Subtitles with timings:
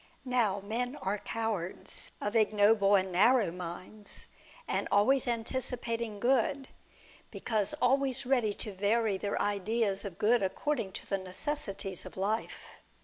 [0.25, 4.29] 'Now, men are cowards, of ignoble and narrow minds,
[4.67, 6.69] and always anticipating good,
[7.29, 12.81] because always ready to vary their ideas of good according to the necessities of life.